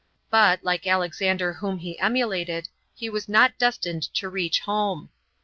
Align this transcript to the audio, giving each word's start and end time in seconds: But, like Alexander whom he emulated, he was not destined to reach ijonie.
But, 0.31 0.63
like 0.63 0.87
Alexander 0.87 1.53
whom 1.53 1.77
he 1.77 1.99
emulated, 1.99 2.69
he 2.95 3.07
was 3.07 3.29
not 3.29 3.59
destined 3.59 4.01
to 4.15 4.29
reach 4.29 4.63
ijonie. 4.63 5.09